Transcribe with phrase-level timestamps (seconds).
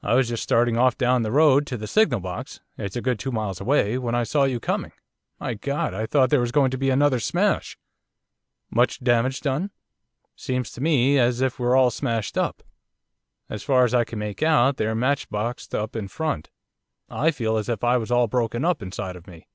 [0.00, 3.18] I was just starting off down the road to the signal box, it's a good
[3.18, 4.92] two miles away, when I saw you coming.
[5.40, 5.92] My God!
[5.92, 7.76] I thought there was going to be another smash.'
[8.70, 9.72] 'Much damage done?'
[10.36, 12.62] 'Seems to me as if we're all smashed up.
[13.50, 16.48] As far as I can make out they're matchboxed up in front.
[17.10, 19.48] I feel as if I was all broken up inside of me.